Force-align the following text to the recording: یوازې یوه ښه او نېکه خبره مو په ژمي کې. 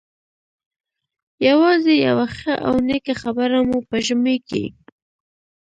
یوازې 1.47 1.93
یوه 2.07 2.25
ښه 2.37 2.53
او 2.67 2.73
نېکه 2.87 3.13
خبره 3.21 3.59
مو 3.67 3.79
په 3.89 3.97
ژمي 4.05 4.37
کې. 4.47 4.63